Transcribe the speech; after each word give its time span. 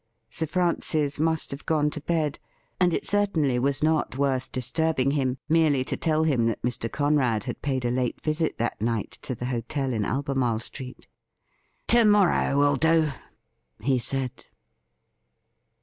Sir 0.31 0.47
Francis 0.47 1.19
must 1.19 1.51
have 1.51 1.67
gone 1.67 1.91
to 1.91 2.01
bed, 2.01 2.39
and 2.79 2.91
it 2.91 3.05
certainly 3.05 3.59
was 3.59 3.83
not 3.83 4.17
worth 4.17 4.51
disturbing 4.51 5.11
him 5.11 5.37
merely 5.47 5.83
to 5.83 5.95
tell 5.95 6.23
him 6.23 6.47
that 6.47 6.59
Mr. 6.63 6.91
Conrad 6.91 7.43
had 7.43 7.61
paid 7.61 7.85
a 7.85 7.91
late 7.91 8.19
visit 8.19 8.57
that 8.57 8.81
night 8.81 9.19
to 9.21 9.35
the 9.35 9.45
hotel 9.45 9.93
in 9.93 10.01
Albemai 10.03 10.53
le 10.53 10.59
Street.' 10.59 11.07
To 11.89 12.03
morrow 12.03 12.57
will 12.57 12.77
do,' 12.77 13.11
he 13.79 13.99
said. 13.99 14.45